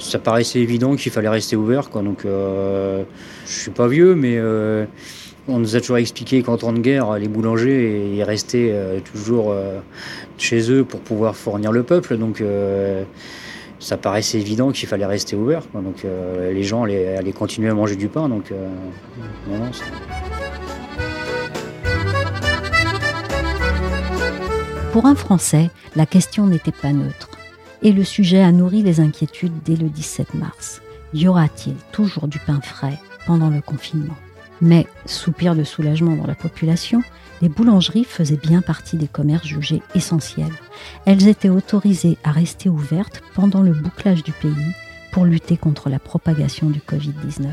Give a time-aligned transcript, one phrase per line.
[0.00, 1.90] Ça paraissait évident qu'il fallait rester ouvert.
[1.90, 2.02] Quoi.
[2.02, 3.04] Donc, euh,
[3.46, 4.86] je suis pas vieux, mais euh,
[5.48, 9.54] on nous a toujours expliqué qu'en temps de guerre, les boulangers restaient euh, toujours
[10.38, 12.16] chez eux pour pouvoir fournir le peuple.
[12.16, 12.42] Donc,
[13.78, 15.62] ça paraissait évident qu'il fallait rester ouvert.
[15.70, 15.80] Quoi.
[15.80, 18.28] Donc, les gens allaient, allaient, continuer à manger du pain.
[18.28, 18.50] Donc,
[19.48, 19.70] non, non,
[24.92, 27.39] Pour un Français, la question n'était pas neutre
[27.82, 30.80] et le sujet a nourri les inquiétudes dès le 17 mars.
[31.14, 34.16] Y aura-t-il toujours du pain frais pendant le confinement?
[34.60, 37.02] Mais, soupir de soulagement dans la population,
[37.40, 40.52] les boulangeries faisaient bien partie des commerces jugés essentiels.
[41.06, 44.74] Elles étaient autorisées à rester ouvertes pendant le bouclage du pays
[45.12, 47.46] pour lutter contre la propagation du Covid-19.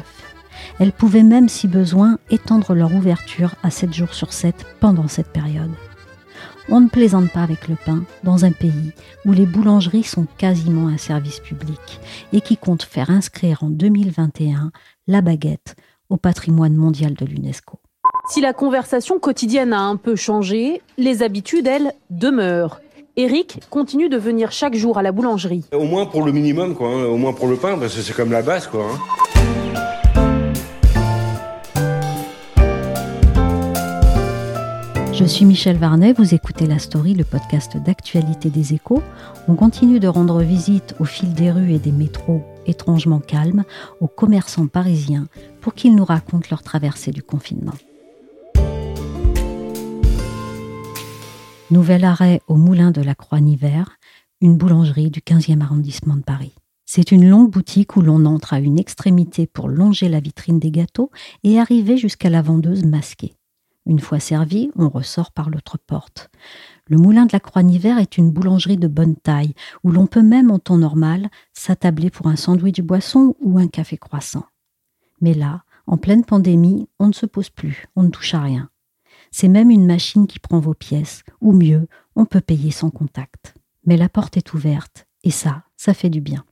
[0.80, 5.32] Elles pouvaient même, si besoin, étendre leur ouverture à 7 jours sur 7 pendant cette
[5.32, 5.72] période.
[6.70, 8.92] On ne plaisante pas avec le pain dans un pays
[9.26, 11.80] où les boulangeries sont quasiment un service public
[12.34, 14.72] et qui compte faire inscrire en 2021
[15.08, 15.76] la baguette
[16.10, 17.80] au patrimoine mondial de l'UNESCO.
[18.30, 22.82] Si la conversation quotidienne a un peu changé, les habitudes, elles, demeurent.
[23.16, 25.64] Eric continue de venir chaque jour à la boulangerie.
[25.72, 26.90] Au moins pour le minimum, quoi.
[26.90, 27.06] Hein.
[27.06, 28.86] Au moins pour le pain, parce que c'est comme la base, quoi.
[28.92, 29.47] Hein.
[35.18, 39.02] Je suis Michel Varnet, vous écoutez La Story, le podcast d'actualité des échos.
[39.48, 43.64] On continue de rendre visite au fil des rues et des métros étrangement calmes
[44.00, 45.28] aux commerçants parisiens
[45.60, 47.74] pour qu'ils nous racontent leur traversée du confinement.
[51.72, 53.86] Nouvel arrêt au Moulin de la Croix-Niver,
[54.42, 56.54] une boulangerie du 15e arrondissement de Paris.
[56.86, 60.70] C'est une longue boutique où l'on entre à une extrémité pour longer la vitrine des
[60.70, 61.10] gâteaux
[61.44, 63.37] et arriver jusqu'à la vendeuse masquée.
[63.88, 66.30] Une fois servi, on ressort par l'autre porte.
[66.88, 70.52] Le moulin de la Croix-Niver est une boulangerie de bonne taille, où l'on peut même
[70.52, 74.46] en temps normal s'attabler pour un sandwich boisson ou un café croissant.
[75.22, 78.70] Mais là, en pleine pandémie, on ne se pose plus, on ne touche à rien.
[79.32, 81.88] C'est même une machine qui prend vos pièces, ou mieux,
[82.18, 83.56] on peut payer sans contact.
[83.86, 86.44] Mais la porte est ouverte, et ça, ça fait du bien.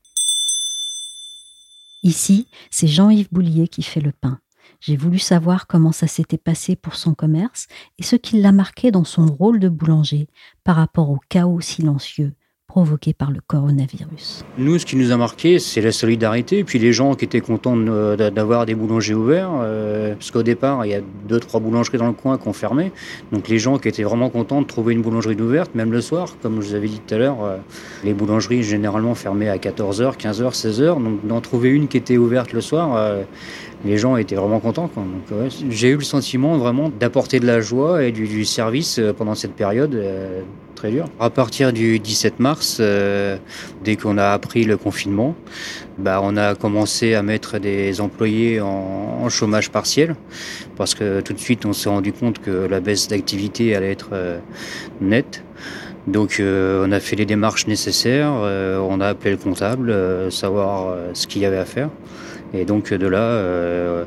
[2.01, 4.39] Ici, c'est Jean-Yves Boulier qui fait le pain.
[4.79, 8.91] J'ai voulu savoir comment ça s'était passé pour son commerce et ce qui l'a marqué
[8.91, 10.27] dans son rôle de boulanger
[10.63, 12.33] par rapport au chaos silencieux
[12.67, 14.43] provoqué par le coronavirus.
[14.57, 17.39] Nous, ce qui nous a marqué, c'est la solidarité, et puis les gens qui étaient
[17.39, 21.99] contents d'avoir des boulangers ouverts, euh, parce qu'au départ, il y a deux, trois boulangeries
[21.99, 22.91] dans le coin qui ont fermé,
[23.31, 26.35] donc les gens qui étaient vraiment contents de trouver une boulangerie ouverte, même le soir,
[26.41, 27.57] comme je vous avais dit tout à l'heure, euh,
[28.03, 32.51] les boulangeries généralement fermées à 14h, 15h, 16h, donc d'en trouver une qui était ouverte
[32.51, 33.23] le soir, euh,
[33.85, 34.89] les gens étaient vraiment contents.
[35.69, 39.53] j'ai eu le sentiment vraiment d'apporter de la joie et du, service euh, pendant cette
[39.53, 40.41] période euh,
[40.75, 41.05] très dure.
[41.19, 43.37] À partir du 17 mars, euh,
[43.83, 45.35] dès qu'on a appris le confinement,
[45.97, 50.15] bah, on a commencé à mettre des employés en, chômage partiel
[50.75, 54.11] parce que tout de suite on s'est rendu compte que la baisse d'activité allait être
[55.01, 55.43] nette.
[56.05, 59.91] Donc on a fait les démarches nécessaires, on a appelé le comptable,
[60.31, 61.89] savoir ce qu'il y avait à faire.
[62.53, 64.05] Et donc de là, euh,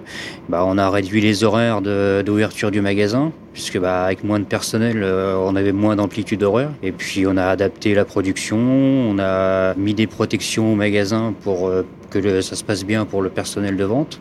[0.49, 5.03] bah, on a réduit les horaires d'ouverture du magasin, puisque bah, avec moins de personnel,
[5.03, 6.71] euh, on avait moins d'amplitude horaire.
[6.83, 11.69] Et puis on a adapté la production, on a mis des protections au magasin pour
[11.69, 14.21] euh, que ça se passe bien pour le personnel de vente.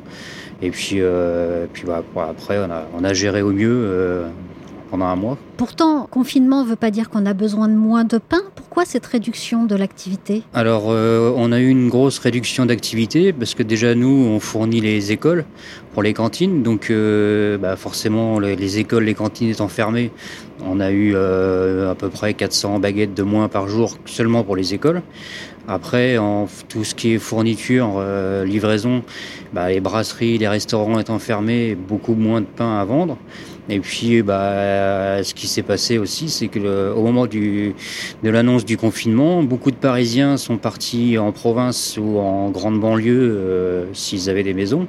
[0.62, 1.00] Et puis,
[1.74, 4.24] puis bah, après, on a, on a, géré au mieux
[4.88, 5.38] pendant un mois.
[5.58, 8.42] Pourtant, confinement ne veut pas dire qu'on a besoin de moins de pain.
[8.56, 10.44] Pourquoi cette réduction de l'activité?
[10.54, 14.82] Alors, euh, on a eu une grosse réduction d'activité parce que déjà, nous, on fournit
[14.82, 15.46] les écoles
[15.94, 16.64] pour les cantines.
[16.64, 20.12] Donc, euh, bah, forcément, les, écoles, les cantines étant fermées,
[20.66, 24.56] on a eu euh, à peu près 400 baguettes de moins par jour seulement pour
[24.56, 25.02] les écoles.
[25.68, 28.02] Après, en tout ce qui est fourniture,
[28.46, 29.04] livraison,
[29.52, 33.18] bah, les brasseries, les restaurants étant fermés, beaucoup moins de pain à vendre.
[33.70, 37.74] Et puis, bah, ce qui s'est passé aussi, c'est que au moment de
[38.24, 43.86] l'annonce du confinement, beaucoup de Parisiens sont partis en province ou en grande banlieue euh,
[43.94, 44.88] s'ils avaient des maisons,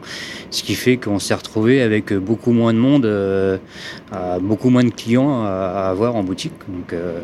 [0.51, 3.59] ce qui fait qu'on s'est retrouvé avec beaucoup moins de monde, euh,
[4.41, 6.53] beaucoup moins de clients à, avoir en boutique.
[6.69, 7.21] Donc, euh,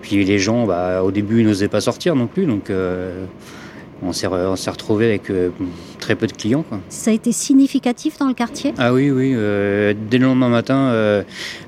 [0.00, 2.70] puis les gens, bah, au début, n'osaient pas sortir non plus, donc
[4.02, 4.26] on s'est
[4.70, 5.50] retrouvé avec euh,
[5.98, 6.64] très peu de clients.
[6.88, 8.72] Ça a été significatif dans le quartier?
[8.78, 9.32] Ah oui, oui.
[9.34, 11.22] Euh, dès le lendemain matin, euh,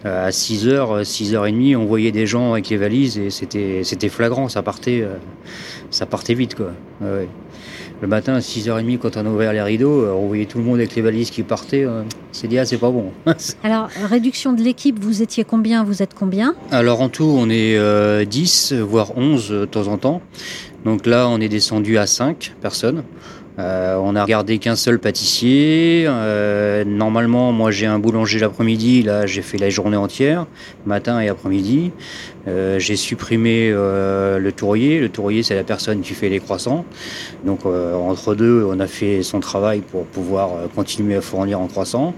[0.04, 5.06] à 6h, 6h30, on voyait des gens avec les valises et c'était flagrant, ça partait,
[5.90, 6.54] ça partait vite.
[6.54, 6.72] Quoi.
[8.02, 10.78] Le matin à 6h30, quand on a ouvert les rideaux, on voyait tout le monde
[10.78, 11.86] avec les valises qui partaient.
[11.86, 13.12] on s'est dit, ah, c'est pas bon.
[13.62, 16.56] Alors, réduction de l'équipe, vous étiez combien Vous êtes combien?
[16.72, 20.20] Alors, en tout, on est 10, voire 11 de temps en temps.
[20.84, 23.04] Donc là, on est descendu à 5 personnes.
[23.58, 26.04] Euh, on a regardé qu'un seul pâtissier.
[26.06, 29.02] Euh, normalement, moi j'ai un boulanger l'après-midi.
[29.02, 30.46] Là, j'ai fait la journée entière,
[30.86, 31.92] matin et après-midi.
[32.48, 35.00] Euh, j'ai supprimé le tourrier.
[35.00, 36.84] Le tourrier, c'est la personne qui fait les croissants.
[37.44, 42.14] Donc entre deux, on a fait son travail pour pouvoir continuer à fournir en croissant.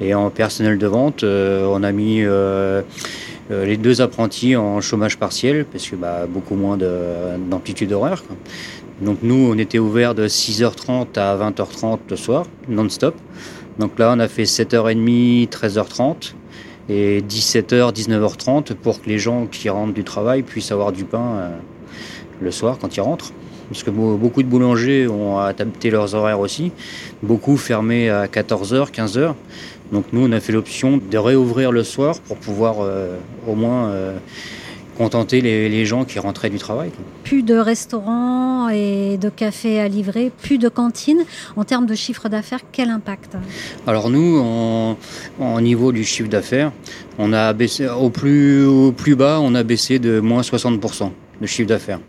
[0.00, 2.24] Et en personnel de vente, on a mis
[3.50, 8.22] les deux apprentis en chômage partiel, parce que bah, beaucoup moins d'amplitude horaire.
[9.00, 13.14] Donc nous, on était ouvert de 6h30 à 20h30 le soir, non-stop.
[13.78, 16.34] Donc là, on a fait 7h30, 13h30
[16.88, 21.34] et 17h, 19h30 pour que les gens qui rentrent du travail puissent avoir du pain
[21.36, 21.56] euh,
[22.40, 23.32] le soir quand ils rentrent.
[23.68, 26.72] Parce que beaucoup de boulangers ont adapté leurs horaires aussi.
[27.22, 29.34] Beaucoup fermés à 14h, 15h.
[29.92, 33.16] Donc nous, on a fait l'option de réouvrir le soir pour pouvoir euh,
[33.46, 34.18] au moins euh,
[34.96, 36.90] contenter les, gens qui rentraient du travail.
[37.24, 41.24] Plus de restaurants et de cafés à livrer, plus de cantines.
[41.56, 43.36] En termes de chiffre d'affaires, quel impact?
[43.86, 46.72] Alors nous, en, niveau du chiffre d'affaires,
[47.18, 51.10] on a baissé au plus, au plus bas, on a baissé de moins 60%
[51.40, 52.00] de chiffre d'affaires.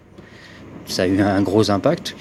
[0.86, 2.16] Ça a eu un gros impact.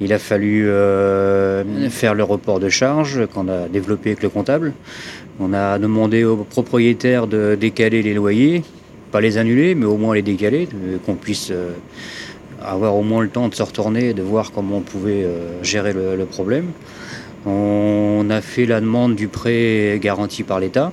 [0.00, 4.72] Il a fallu euh, faire le report de charges qu'on a développé avec le comptable.
[5.40, 8.64] On a demandé aux propriétaires de décaler les loyers,
[9.10, 10.68] pas les annuler, mais au moins les décaler,
[11.04, 11.72] qu'on puisse euh,
[12.62, 15.62] avoir au moins le temps de se retourner et de voir comment on pouvait euh,
[15.62, 16.66] gérer le, problème.
[17.46, 20.92] On a fait la demande du prêt garanti par l'État,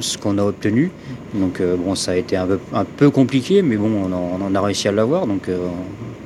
[0.00, 0.90] ce qu'on a obtenu.
[1.34, 2.48] Donc bon, ça a été un
[2.96, 5.26] peu, compliqué, mais bon, on, on a réussi à l'avoir.
[5.26, 5.48] Donc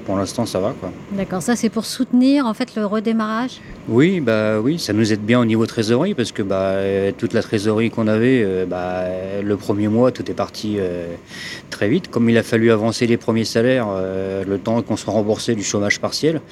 [0.08, 0.75] pour l'instant, ça va.
[1.12, 3.60] D'accord, ça c'est pour soutenir en fait le redémarrage?
[3.88, 6.75] Oui, bah oui, ça nous aide bien au niveau trésorerie parce que bah,
[7.17, 9.05] toute la trésorerie qu'on avait, euh, bah,
[9.43, 11.14] le premier mois, tout est parti euh,
[11.70, 12.11] très vite.
[12.11, 15.62] Comme il a fallu avancer les premiers salaires, euh, le temps qu'on soit remboursé du
[15.62, 16.43] chômage partiel,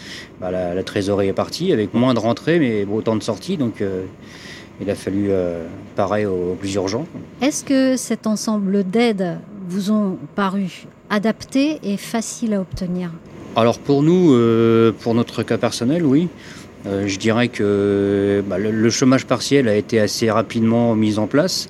[0.41, 3.59] bah, la, trésorerie est partie avec moins de rentrées mais autant de sorties.
[3.59, 3.83] Donc
[4.81, 5.31] il a fallu
[5.95, 7.07] parer au plus urgent.
[7.43, 9.39] Est-ce que cet ensemble d'aides
[9.69, 13.11] vous ont paru adaptés et faciles à obtenir?
[13.57, 16.29] Alors pour nous, euh, pour notre cas personnel, oui.
[16.87, 21.69] Euh, je dirais que bah, le, chômage partiel a été assez rapidement mis en place.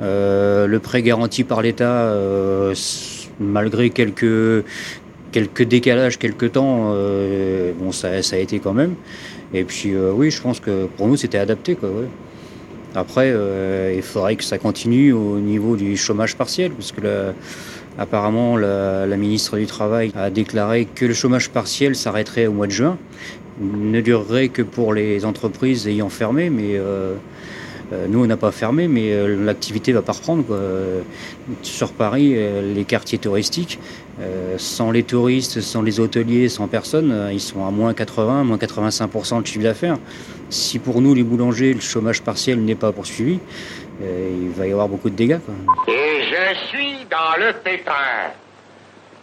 [0.00, 2.12] Euh, le prêt garanti par l'État,
[3.40, 4.64] malgré quelques,
[5.60, 6.94] décalages, quelques temps,
[7.92, 8.94] ça, a été quand même.
[9.54, 11.76] Et puis oui, je pense que pour nous, c'était adapté.
[12.94, 13.34] Après,
[13.94, 17.32] il faudrait que ça continue au niveau du chômage partiel, parce que
[17.98, 22.72] Apparemment, la, ministre du Travail a déclaré que le chômage partiel s'arrêterait au mois de
[22.72, 22.98] juin.
[23.58, 27.14] Ne durerait que pour les entreprises ayant fermé, mais euh,
[27.92, 30.44] euh, nous, on n'a pas fermé, mais euh, l'activité va pas reprendre.
[31.62, 32.34] Sur Paris,
[32.74, 33.78] les quartiers touristiques,
[34.58, 39.42] sans les touristes, sans les hôteliers, sans personne, ils sont à moins 80, moins 85%
[39.42, 39.98] de chiffre d'affaires.
[40.50, 43.38] Si pour nous, les boulangers, le chômage partiel n'est pas poursuivi,
[44.02, 45.38] il va y avoir beaucoup de dégâts.
[45.86, 48.32] Et je suis dans le pétrin.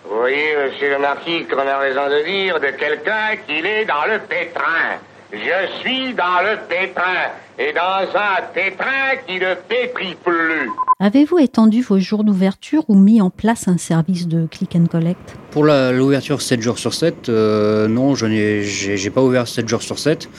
[0.05, 4.05] Vous voyez, monsieur le marquis, qu'on a raison de dire de quelqu'un qu'il est dans
[4.05, 4.99] le pétrin.
[5.31, 10.69] Je suis dans le pétrin, et dans un pétrin qui ne pétrit plus.
[10.99, 15.35] Avez-vous étendu vos jours d'ouverture ou mis en place un service de click and collect?
[15.51, 19.99] Pour l'ouverture 7 jours sur 7, euh, non, je n'ai pas ouvert 7 jours sur
[19.99, 20.29] 7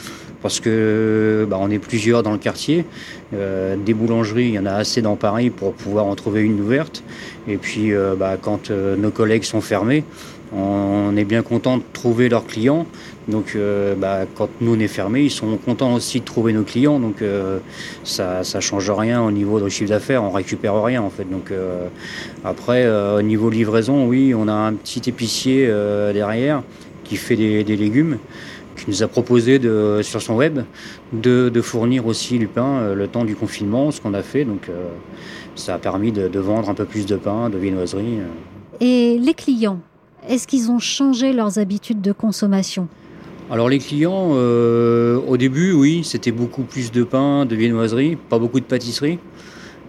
[0.45, 2.85] parce que bah, on est plusieurs dans le quartier.
[3.33, 6.61] Euh, des boulangeries, il y en a assez dans Paris pour pouvoir en trouver une
[6.61, 7.03] ouverte.
[7.49, 10.05] Et puis, euh, bah, quand euh, nos collègues sont fermés,
[10.57, 12.87] on est bien content de trouver leurs clients.
[13.27, 13.57] Donc,
[13.99, 17.01] bah, quand nous on est fermés, ils sont contents aussi de trouver nos clients.
[17.01, 17.25] Donc,
[18.05, 20.23] ça ne change rien au niveau de chiffre d'affaires.
[20.23, 21.29] On récupère rien en fait.
[21.29, 21.51] Donc,
[22.45, 25.67] après, au niveau livraison, oui, on a un petit épicier
[26.13, 26.63] derrière
[27.03, 28.19] qui fait des légumes
[28.85, 30.61] qui nous a proposé de, sur son web
[31.13, 34.45] de, fournir aussi du pain le temps du confinement, ce qu'on a fait.
[34.45, 34.71] Donc
[35.55, 38.19] ça a permis de, de, vendre un peu plus de pain, de viennoiserie.
[38.81, 39.81] Et les clients,
[40.29, 42.89] est-ce qu'ils ont changé leurs habitudes de consommation?
[43.51, 48.39] Alors les clients, euh, au début, oui, c'était beaucoup plus de pain, de viennoiserie, pas
[48.39, 49.19] beaucoup de pâtisserie.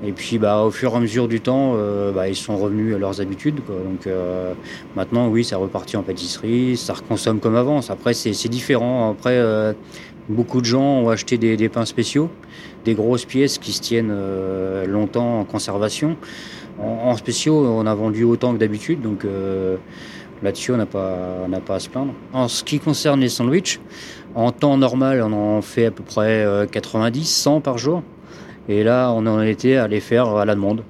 [0.04, 2.96] Et puis bah, au fur et à mesure du temps, euh, bah, ils sont revenus
[2.96, 3.56] à leurs habitudes.
[3.68, 4.54] Donc euh,
[4.96, 7.80] maintenant, oui, ça reparti en pâtisserie, ça reconsomme comme avant.
[7.90, 9.12] Après, c'est différent.
[9.12, 9.42] Après,
[10.30, 12.30] beaucoup de gens ont acheté des, pains spéciaux,
[12.84, 14.14] des grosses pièces qui se tiennent
[14.86, 16.18] longtemps en conservation.
[16.80, 19.02] En, en, spéciaux, on a vendu autant que d'habitude.
[19.02, 19.26] Donc
[20.44, 22.14] Là-dessus, on n'a pas, pas à se plaindre.
[22.34, 23.80] En ce qui concerne les sandwichs,
[24.36, 28.04] en temps normal, on en fait à peu près 90, euh, 100 par jour.
[28.68, 30.84] Et là, on en était à les faire à la demande.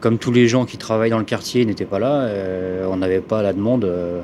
[0.00, 3.20] Comme tous les gens qui travaillent dans le quartier n'étaient pas là, euh, on n'avait
[3.20, 4.22] pas la demande euh,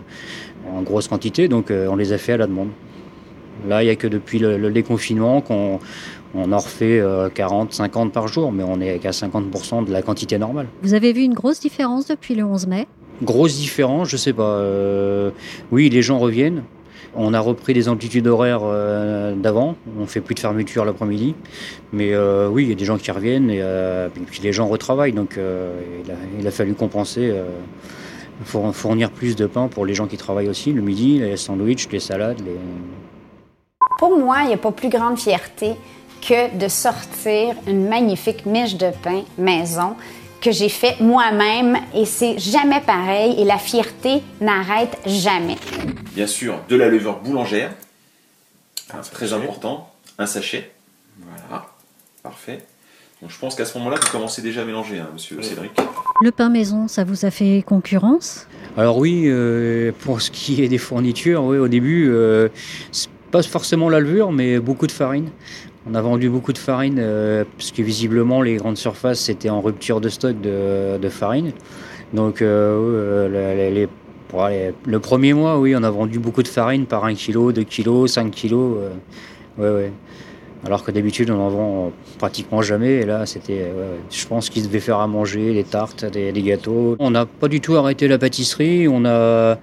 [0.70, 2.68] en grosse quantité, donc on les a fait à la demande.
[3.68, 5.78] Là, il n'y a que depuis le, déconfinement qu'on
[6.34, 7.02] on en refait
[7.34, 10.66] 40, 50 par jour, mais on est qu'à 50% de la quantité normale.
[10.82, 12.86] Vous avez vu une grosse différence depuis le 11 mai?
[13.22, 14.56] Grosse différence, je sais pas.
[14.56, 15.30] Euh,
[15.70, 16.64] oui, les gens reviennent.
[17.14, 19.76] On a repris les amplitudes horaires euh, d'avant.
[20.00, 21.34] On fait plus de fermeture l'après-midi.
[21.92, 23.62] Mais euh, oui, il y a des gens qui reviennent et,
[24.26, 25.12] puis les gens retravaillent.
[25.12, 27.34] Donc il a, fallu compenser,
[28.44, 32.00] fournir plus de pain pour les gens qui travaillent aussi le midi, les sandwichs, les
[32.00, 32.42] salades.
[33.98, 35.74] Pour moi, il n'y a pas plus grande fierté
[36.22, 39.96] que de sortir une magnifique miche de pain maison
[40.42, 45.56] que j'ai fait moi-même et c'est jamais pareil et la fierté n'arrête jamais.
[46.14, 47.72] Bien sûr, de la levure boulangère,
[49.12, 50.70] très important, un sachet.
[51.20, 51.66] Voilà,
[52.22, 52.58] parfait.
[53.22, 55.70] Donc je pense qu'à ce moment-là, vous commencez déjà à mélanger, hein, monsieur Cédric.
[56.20, 58.48] Le pain maison, ça vous a fait concurrence?
[58.76, 62.48] Alors oui, euh, pour ce qui est des fournitures, oui, au début, euh,
[63.30, 65.30] pas forcément la levure, mais beaucoup de farine.
[65.90, 69.60] On a vendu beaucoup de farine euh, parce que visiblement les grandes surfaces étaient en
[69.60, 71.52] rupture de stock de, farine.
[72.14, 73.86] Donc euh, euh,
[74.86, 78.06] le premier mois, oui, on a vendu beaucoup de farine par 1 kg, 2 kg,
[78.06, 78.54] 5 kg.
[79.58, 79.92] ouais, ouais.
[80.64, 83.00] Alors que d'habitude, on en vend pratiquement jamais.
[83.00, 83.72] Et là, c'était,
[84.10, 86.94] je pense qu'ils devaient faire à manger, des tartes, des, des gâteaux.
[87.00, 88.86] On n'a pas du tout arrêté la pâtisserie.
[88.86, 89.58] On a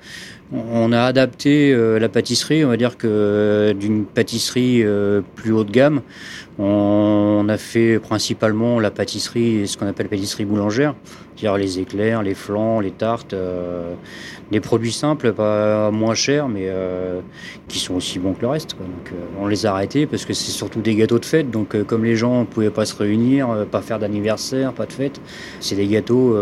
[0.52, 5.52] on a adapté euh, la pâtisserie, on va dire que euh, d'une pâtisserie euh, plus
[5.52, 6.02] haut de gamme,
[6.58, 10.96] on a fait principalement la pâtisserie, ce qu'on appelle pâtisserie boulangère,
[11.36, 13.34] c'est-à-dire les éclairs, les flancs, les tartes,
[14.52, 16.70] des produits simples, pas moins chers, mais
[17.70, 18.76] qui sont aussi bons que le reste.
[18.78, 21.50] Donc, on les a arrêtés parce que c'est surtout des gâteaux de fête.
[21.50, 25.22] Donc, comme les gens ne pouvaient pas se réunir, pas faire d'anniversaire, pas de fête,
[25.62, 26.36] c'est des gâteaux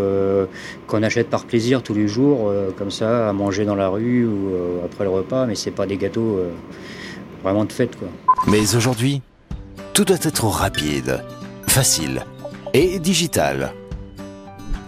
[0.88, 4.50] qu'on achète par plaisir tous les jours, comme ça, à manger dans la rue ou
[4.50, 6.52] euh, après le repas, mais c'est pas des gâteaux euh,
[7.44, 7.96] vraiment de fête.
[7.98, 8.08] Quoi.
[8.48, 9.22] Mais aujourd'hui,
[9.94, 11.24] tout doit être rapide,
[11.68, 12.24] facile
[12.74, 13.74] et digital.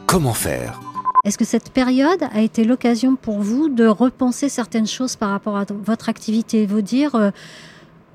[0.06, 0.80] Comment faire?
[1.26, 5.58] Est-ce que cette période a été l'occasion pour vous de repenser certaines choses par rapport
[5.58, 7.32] à votre activité Vous dire, euh,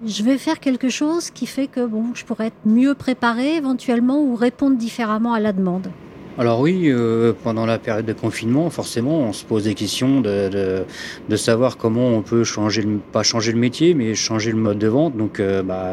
[0.06, 4.22] je vais faire quelque chose qui fait que bon, je pourrais être mieux préparé éventuellement
[4.22, 5.90] ou répondre différemment à la demande?
[6.36, 10.84] Alors oui, euh, pendant la période de confinement, forcément, on se pose des questions de,
[11.28, 14.78] de, savoir comment on peut changer, le, pas changer le métier, mais changer le mode
[14.78, 15.16] de vente.
[15.16, 15.92] Donc, euh, bah,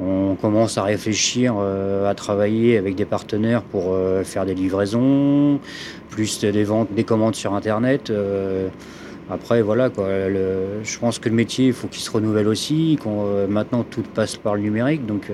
[0.00, 5.60] on commence à réfléchir, euh, à travailler avec des partenaires pour faire des livraisons,
[6.10, 8.12] plus des ventes, des commandes sur Internet.
[9.30, 12.98] Après, voilà, quoi, je pense que le métier, il faut qu'il se renouvelle aussi.
[13.00, 15.30] Qu'on, maintenant, tout passe par le numérique, donc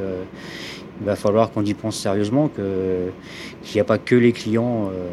[1.01, 5.09] il va falloir qu'on y pense sérieusement, qu'il n'y a pas que les clients euh,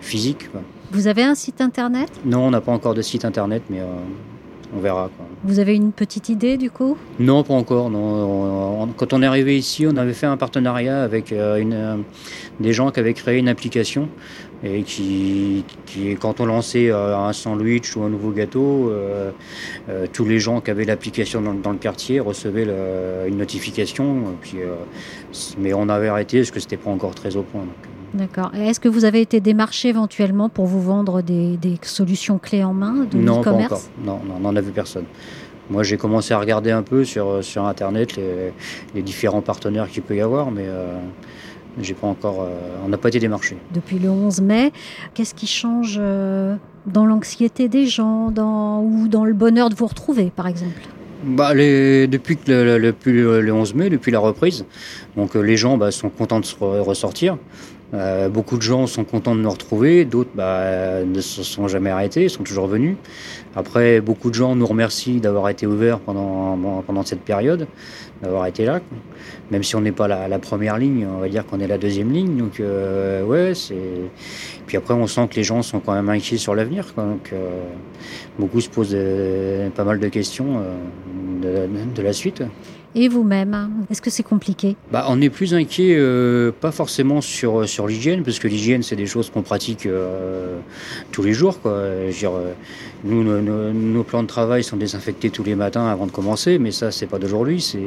[0.00, 0.48] physiques.
[0.90, 2.10] Vous avez un site internet?
[2.24, 3.86] Non, on n'a pas encore de site internet, mais euh,
[4.74, 5.10] on verra.
[5.44, 6.96] Vous avez une petite idée du coup?
[7.18, 7.90] Non, pas encore.
[7.90, 8.88] Non.
[8.96, 12.04] Quand on est arrivé ici, on avait fait un partenariat avec euh, une,
[12.60, 14.08] des gens qui avaient créé une application
[14.64, 19.30] et qui, qui quand on lançait euh, un sandwich ou un nouveau gâteau, euh,
[19.88, 22.68] euh, tous les gens qui avaient l'application dans, le quartier recevaient
[23.26, 24.36] une notification.
[24.40, 24.58] Puis,
[25.58, 27.64] mais on avait arrêté parce que c'était pas encore très au point.
[28.14, 28.50] D'accord.
[28.54, 32.74] Est-ce que vous avez été démarché éventuellement pour vous vendre des, des solutions clés en
[32.74, 33.90] main de non, e-commerce.
[34.04, 35.04] Non, non, on n'en a vu personne.
[35.70, 38.52] Moi, j'ai commencé à regarder un peu sur, sur Internet les,
[38.94, 40.66] les différents partenaires qu'il peut y avoir, mais
[41.80, 43.56] j'ai pas encore, euh, on n'a pas été démarché.
[43.72, 44.72] Depuis le 11 mai,
[45.14, 49.86] qu'est-ce qui change euh, dans l'anxiété des gens dans, ou dans le bonheur de vous
[49.86, 50.80] retrouver, par exemple?
[51.24, 54.64] Bah, les, depuis le, le, le, 11 mai, depuis la reprise,
[55.16, 57.38] donc euh, les gens bah, sont contents de se ressortir.
[57.94, 61.90] Euh, beaucoup de gens sont contents de nous retrouver, d'autres bah, ne se sont jamais
[61.90, 62.96] arrêtés, sont toujours venus.
[63.54, 67.66] Après, beaucoup de gens nous remercient d'avoir été ouverts pendant, pendant cette période,
[68.22, 68.80] d'avoir été là.
[69.50, 72.10] Même si on n'est pas la, première ligne, on va dire qu'on est la deuxième
[72.10, 72.36] ligne.
[72.38, 73.74] Donc, euh, ouais, c'est.
[74.66, 76.86] Puis après, on sent que les gens sont quand même inquiets sur l'avenir.
[76.96, 77.62] Donc, euh,
[78.38, 78.96] beaucoup se posent
[79.74, 80.62] pas mal de questions
[81.42, 82.42] de, de la suite.
[82.94, 87.66] Et vous-même, est-ce que c'est compliqué bah, On est plus inquiet, euh, pas forcément sur,
[87.66, 90.58] sur l'hygiène, parce que l'hygiène, c'est des choses qu'on pratique euh,
[91.10, 91.58] tous les jours.
[91.62, 91.84] Quoi.
[92.10, 92.52] Dire, euh,
[93.04, 96.90] nous, nos, plans de travail sont désinfectés tous les matins avant de commencer, mais ça,
[96.90, 97.78] c'est pas d'aujourd'hui, c'est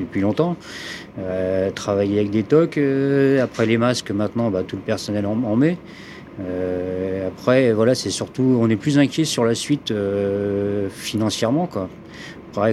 [0.00, 0.56] depuis longtemps.
[1.20, 2.80] Euh, travailler avec des tocs,
[3.40, 5.78] après les masques, maintenant, bah, tout le personnel en, en met.
[7.28, 9.94] après, voilà, c'est surtout, on est plus inquiet sur la suite
[10.90, 11.88] financièrement, quoi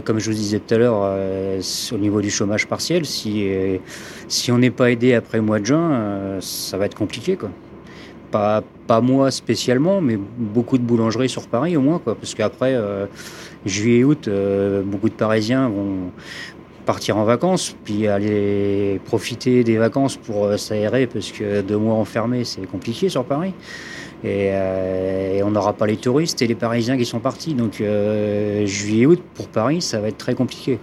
[0.04, 1.62] comme je vous disais tout à l'heure, euh,
[1.92, 3.78] au niveau du chômage partiel, si, euh,
[4.28, 7.36] si on n'est pas aidé après le mois de juin, euh, ça va être compliqué.
[7.36, 7.50] Quoi.
[8.32, 12.00] Pas, pas moi spécialement, mais beaucoup de boulangeries sur Paris au moins.
[12.00, 12.76] Quoi, parce qu'après,
[13.66, 14.28] juillet et août,
[14.86, 16.12] beaucoup de Parisiens vont
[16.86, 22.44] partir en vacances, puis aller profiter des vacances pour s'aérer, parce que deux mois enfermés,
[22.44, 23.54] c'est compliqué sur Paris.
[24.26, 27.54] Euh, et, on n'aura pas les touristes et les Parisiens qui sont partis.
[27.54, 30.80] Donc euh, juillet-août pour Paris, ça va être très compliqué.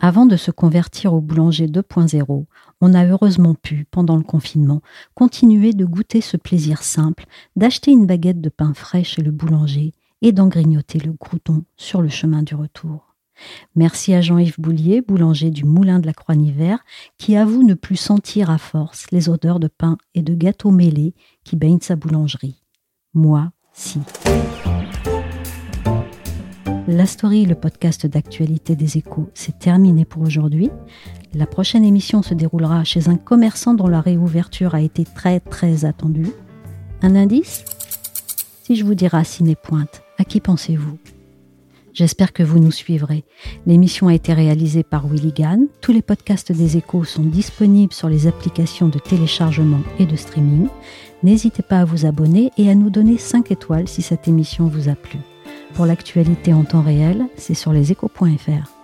[0.00, 2.46] Avant de se convertir au boulanger 2.0,
[2.80, 4.80] on a heureusement pu, pendant le confinement,
[5.14, 9.92] continuer de goûter ce plaisir simple d'acheter une baguette de pain frais chez le boulanger
[10.22, 13.14] et d'en grignoter le crouton sur le chemin du retour.
[13.74, 16.76] Merci à Jean-Yves Boulier, boulanger du Moulin de la Croix-Niver,
[17.16, 21.14] qui avoue ne plus sentir à force les odeurs de pain et de gâteaux mêlés
[21.44, 22.59] qui baignent sa boulangerie
[23.14, 24.00] moi, si.
[26.86, 30.70] La story, le podcast d'actualité des échos, c'est terminé pour aujourd'hui.
[31.34, 35.84] La prochaine émission se déroulera chez un commerçant dont la réouverture a été très très
[35.84, 36.32] attendue.
[37.02, 37.64] Un indice?
[38.64, 40.98] Si je vous dis Racine et Pointe, à qui pensez-vous?
[41.92, 43.24] J'espère que vous nous suivrez.
[43.66, 45.66] L'émission a été réalisée par Willy Gann.
[45.80, 50.68] Tous les podcasts des échos sont disponibles sur les applications de téléchargement et de streaming.
[51.22, 54.88] N'hésitez pas à vous abonner et à nous donner 5 étoiles si cette émission vous
[54.88, 55.18] a plu.
[55.74, 58.79] Pour l'actualité en temps réel, c'est sur leséchos.fr.